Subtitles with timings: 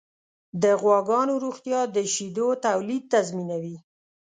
[0.63, 3.77] د غواګانو روغتیا د شیدو تولید تضمینوي.